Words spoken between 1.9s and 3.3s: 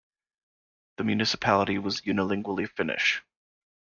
unilingually Finnish.